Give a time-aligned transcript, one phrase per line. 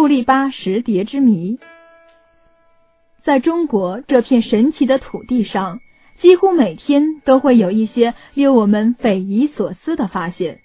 [0.00, 1.58] 杜丽巴石碟之谜。
[3.22, 5.78] 在中国这片神奇的土地上，
[6.22, 10.60] 几乎每天都会有一些令我们匪夷所思的发现。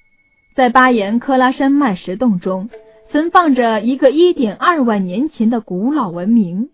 [0.55, 2.69] 在巴颜喀拉山脉石洞中，
[3.11, 6.69] 存放着一个一点二万年前的古老文明。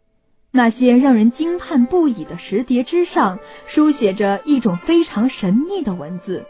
[0.52, 6.46] 那些让人惊叹不已的石碟之上，书写着一种非常神秘的文字。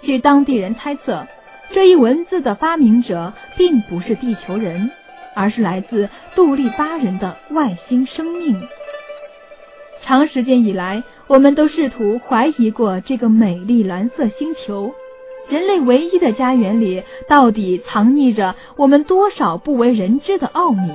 [0.00, 1.26] 据当地人猜测，
[1.72, 4.90] 这一文字的发明者并不是地球人，
[5.34, 8.60] 而是来自杜利巴人的外星生命。
[10.02, 14.92] 长时间以来，我们都试图怀疑过这个美丽蓝色星球，
[15.48, 20.92] 人类唯一的家园里到底藏匿着我们多少不为人知的奥秘。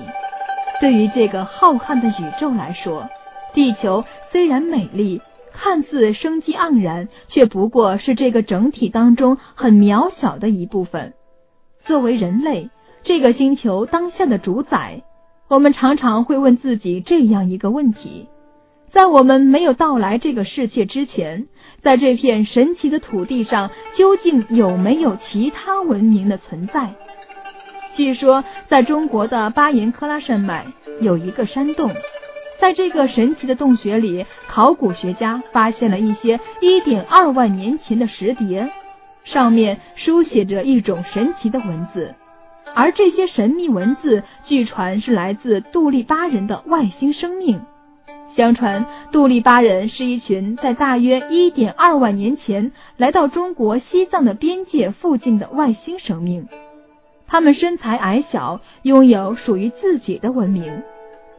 [0.82, 3.08] 对于这个浩瀚的宇宙来说，
[3.54, 5.22] 地球虽然美丽，
[5.54, 11.14] 看似生机盎然，却不过是这个整体当中很渺小的一部分。
[11.86, 12.70] 作为人类，
[13.08, 15.02] 这个星球当下的主宰，
[15.48, 18.28] 我们常常会问自己这样一个问题：
[18.92, 21.48] 在我们没有到来这个世界之前，
[21.82, 26.96] 在这片神奇的土地上，究竟有没有其他文明的存在？
[27.96, 30.66] 据说，在中国的巴颜喀拉山脉
[31.00, 31.94] 有一个山洞，
[32.60, 38.70] 在这个神奇的洞穴里，考古学家发现了一些一点二万年前的石碟，
[39.24, 42.14] 上面书写着一种神奇的文字，
[42.78, 47.60] 而这些神秘文字据传是来自杜立巴人的外星生命。
[48.36, 56.48] 相传，杜立巴人是一群在大约一点二万年前来到中国西藏的边界附近的外星生命。
[57.26, 60.84] 他们身材矮小，拥有属于自己的文明，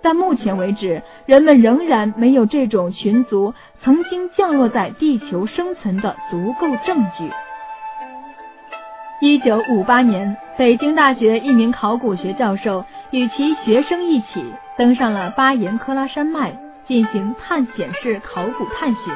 [0.02, 7.30] 但目前为止，人们仍然没有这种群族曾经降落在地球生存的足够证据。
[9.20, 14.44] 一九五八年，北京大学一名考古学教授与其学生一起
[14.76, 19.12] 登上了巴颜喀拉山脉进行探险式考古探寻。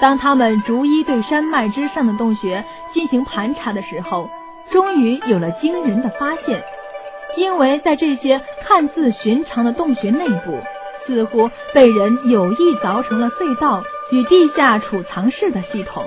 [0.00, 2.64] 当他们逐一对山脉之上的洞穴
[2.94, 4.30] 进行盘查的时候，
[4.70, 6.62] 终于有了惊人的发现，
[7.36, 10.56] 因为在这些看似寻常的洞穴内部，
[11.08, 16.04] 似乎被人有意凿成了隧道与地下储藏室的系统。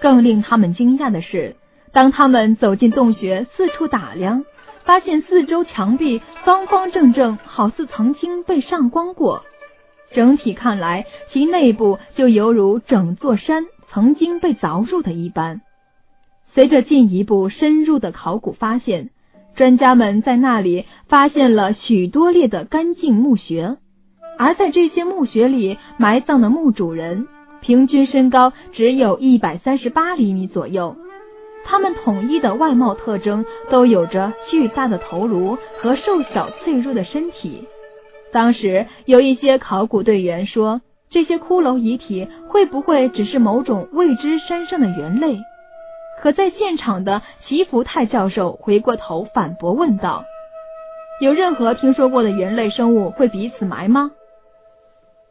[0.00, 1.56] 更令他们惊讶的是，
[1.92, 4.44] 当他们走进洞穴，四处打量，
[4.84, 9.44] 发现四周墙壁方方正正，好似曾经被上光过。
[10.12, 15.60] 整体看来，其内部就犹如整座山曾经被凿入的一般。
[16.54, 19.10] 随着进一步深入的考古发现，
[19.54, 23.76] 专家们在那里发现了许多列的干净墓穴，
[24.38, 27.28] 而在这些墓穴里埋葬的墓主人
[27.60, 30.96] 平均身高只有一百三十八厘米左右，
[31.70, 37.68] 他们统一的外貌特征都有着巨大的头颅和瘦小脆弱的身体。
[38.32, 45.38] 当时有一些考古队员说，这些骷髅遗体会不会只是某种未知山上的猿类？
[46.20, 50.24] 可在现场的齐福泰教授回过头反驳问道
[51.22, 54.10] ：“有任何听说过的猿类生物会彼此埋吗？”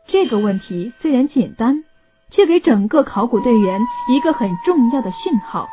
[0.08, 1.84] 这个问题虽然简单，
[2.32, 5.68] 却给整个考古队员一个很重要的讯号，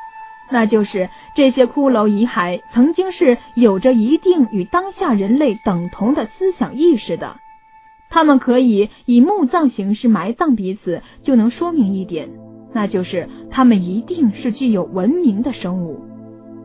[0.51, 7.37] 那就是这些骷髅遗骸曾经是有着一定与当下人类等同的思想意识的，
[8.11, 12.29] 他们可以以墓葬形式埋葬彼此，就能说明一点。
[12.73, 16.01] 那就是他们一定是具有文明的生物。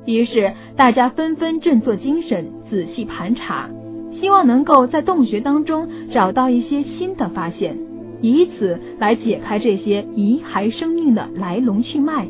[0.05, 3.69] 于是大家纷纷振作精神，仔细盘查，
[4.11, 7.77] 希望能够在洞穴当中找到一些新的发现，
[8.21, 12.27] 以此来解开这些遗骸生命的来龙去脉。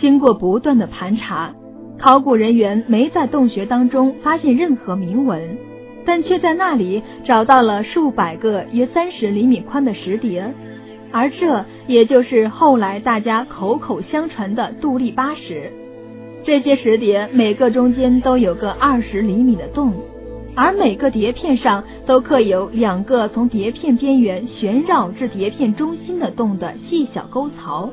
[0.00, 1.54] 经过不断的盘查，
[1.98, 5.58] 考古人员没在洞穴当中发现任何铭文，
[6.04, 10.54] 但却在那里找到了数百个约三十厘米宽的石碟。
[11.10, 15.72] 而这也就是后来大家口口相传的杜立巴石。
[16.44, 19.92] 这些石碟每个中间都有个二十厘米的洞，
[20.54, 27.90] 而每个碟片上都刻有两个从碟片边缘旋绕至碟片中心的洞的细小沟槽。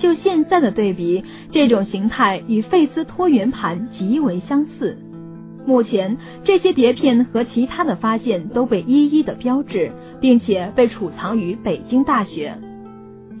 [0.00, 4.98] 就现在的对比，这种形态与费斯托圆盘极为相似。
[5.66, 12.56] 目前，这些碟片和其他的发现都被一一的标志，并且被储藏于北京大学。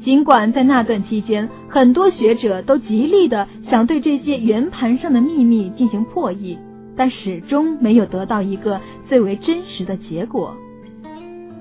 [0.04, 6.58] 尽管在那段期间，很多学者都极力的想对这些圆盘上的秘密进行破译，
[6.96, 10.56] 但始终没有得到一个最为真实的结果。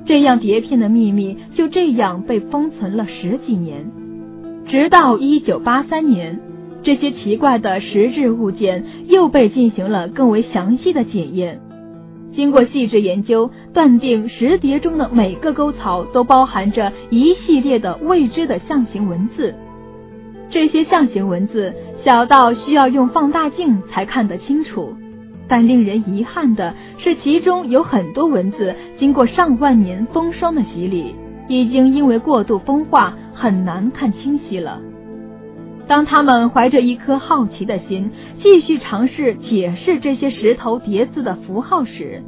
[0.05, 3.89] 这样，碟片的秘密就这样被封存了十几年，
[4.69, 6.39] 直到一九八三年。
[6.81, 11.60] 这些奇怪的石质物件又被进行了更为详细的检验。
[12.33, 19.54] 经过细致研究，断定石碟中的每个沟槽都包含着一系列的未知的象形文字。
[20.50, 21.74] 这些象形文字
[22.06, 24.95] 小到需要用放大镜才看得清楚，
[25.50, 31.13] 但令人遗憾的是，其中有很多文字经过上万年风霜的洗礼，
[31.49, 34.79] 已经因为过度风化很难看清晰了。
[35.87, 42.23] 当他们怀着一颗好奇的心，继续尝试解释这些石头叠字的符号时，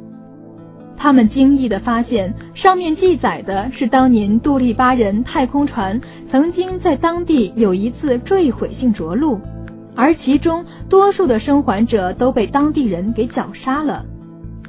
[0.96, 9.40] 他们惊异地发现，上面记载的是当年杜立巴人太空船曾经在当地有一次坠毁性着陆，
[9.94, 14.04] 而其中多数的生还者都被当地人给绞杀了。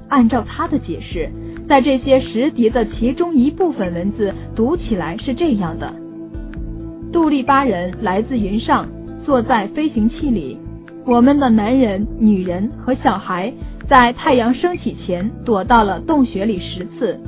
[0.07, 1.31] 按照他的解释，
[1.67, 5.93] 在这些石碟的其中一部分文字读起来是这样的。
[7.11, 8.87] 杜立巴人来自云上，
[9.25, 10.57] 坐在飞行器里。
[11.05, 13.53] 我们的男人、女人和小孩
[13.89, 17.19] 在太阳升起前躲到了洞穴里十次。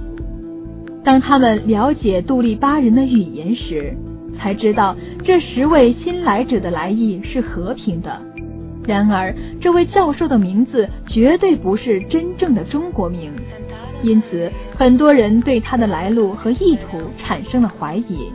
[1.04, 3.96] 当他们了解杜立巴人的语言时，
[4.38, 8.20] 才知道这十位新来者的来意是和平的。
[8.88, 13.32] 然而，这位教授的名字绝对不是真正的中国名，
[14.06, 18.32] 因此很多人对他的来路和意图产生了怀疑。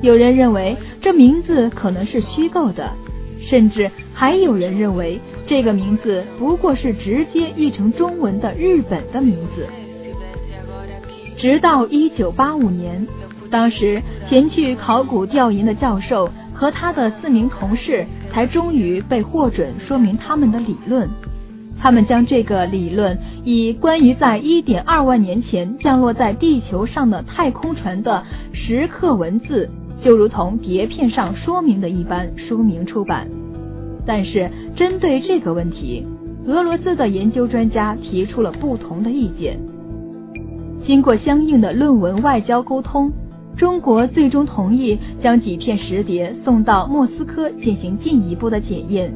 [0.00, 2.90] 有人认为这名字可能是虚构的，
[3.40, 9.68] 甚至还有人认为这个名字不过是直接译成中文的日本的名字。
[11.36, 13.06] 直到一九八五年，
[13.50, 21.08] 当时前去考古调研的教授和他的四名同事才终于被获准说明他们的理论。
[21.82, 29.68] 他们将这个理论以关于在一点二万年前降落在地球上的太空船的石刻文字。
[30.00, 33.28] 就如同碟片上说明的一般，书名出版。
[34.06, 36.06] 但是，针对这个问题，
[36.46, 39.58] 俄罗斯的研究专家提出了不同的意见。
[40.84, 43.12] 经过相应的论文外交沟通，
[43.56, 49.12] 中国最终同意将几片石碟送到莫斯科进行进一步的检验。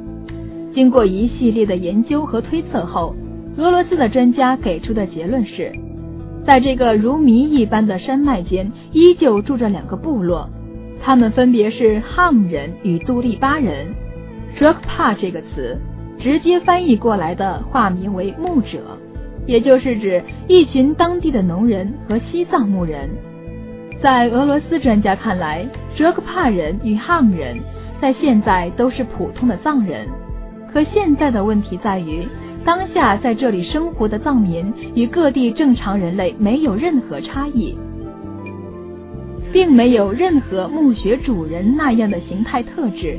[0.77, 3.17] 经过一系列的研究和推测后，
[3.57, 5.73] 俄罗斯的专家给出的结论是，
[6.45, 10.51] 在这个如谜一般的山脉间，依旧住着两个部落。
[11.03, 13.87] 他们分别是汉人与杜利巴人。
[14.59, 15.79] Drukpa 这个词
[16.19, 18.99] 直接翻译过来的化名为牧者，
[19.47, 23.09] 也就是指一群当地的农人和西藏牧人。
[24.03, 27.57] 在俄罗斯专家看来哲克帕人与汉人
[27.99, 30.07] 在现在都是普通的藏人。
[30.77, 32.29] 可现在的问题在于，
[32.63, 37.75] 当下在这里生活的藏民与各地正常人类没有任何差异。
[39.51, 43.19] 并没有任何墓穴主人那样的形态特质，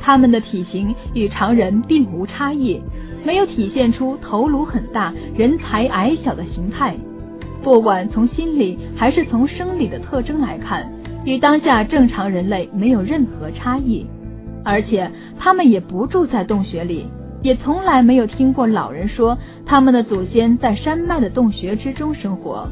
[0.00, 2.82] 他们的体型与常人并无差异，
[3.24, 6.96] 没有体现出头颅很大、人才矮小的形态。
[7.62, 10.90] 不管从心理还是从生理的特征来看，
[11.24, 14.04] 与当下正常人类没有任何差异。
[14.64, 17.06] 而且他们也不住在洞穴里，
[17.42, 22.68] 也从来没有听过老人说他们的祖先在山脉的洞穴之中生活。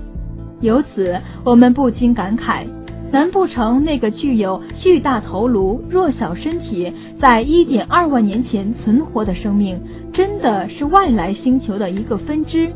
[0.61, 2.65] 由此，我们不禁感慨。
[3.13, 9.81] 难不成那个具有巨大头颅、弱小身体，在一点二万年前存活的生命，
[10.13, 12.69] 真的是外来星球的一个分支？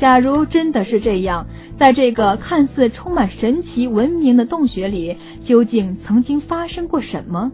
[0.00, 1.46] 假如真的是这样，
[1.78, 7.52] 在这个看似充满神奇文明的洞穴里，究竟曾经发生过什么？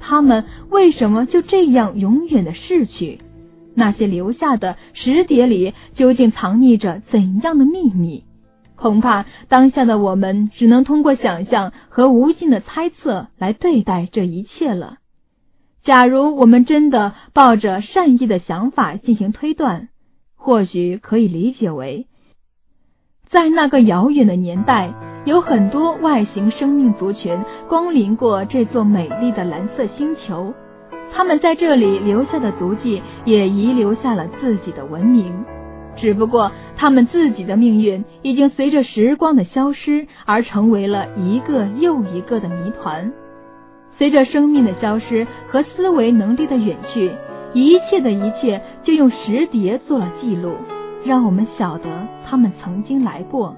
[0.00, 3.20] 他们为什么就这样永远的逝去？
[3.74, 8.24] 那些留下的石碟里，究竟藏匿着怎样的秘密？
[8.74, 14.98] 恐怕当下的我们只能通过想象和无尽的猜测来对待这一切了。
[15.82, 19.88] 假如我们真的抱着善意的想法进行推断，
[20.34, 22.06] 或许可以理解为，
[23.28, 24.92] 在那个遥远的年代，
[25.26, 27.36] 有很多外形生命族群
[27.68, 30.54] 光临过这座美丽的蓝色星球，
[31.12, 35.34] 他们在这里留下的足迹也遗留下了自己的文明。
[35.96, 43.12] 只不过，他们自己的命运已经随着时光的消失而成为了一个又一个的谜团。
[43.98, 47.10] 随着生命的消失和思维能力的远去，
[47.52, 50.52] 一切的一切就用石碟做了记录，
[51.04, 53.56] 让我们晓得他们曾经来过。